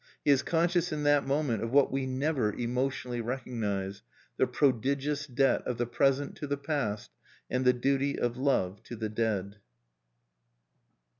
[0.25, 4.01] He is conscious in that moment of what we never emotionally recognize,
[4.35, 7.11] the prodigious debt of the present to the past,
[7.51, 9.57] and the duty of love to the dead.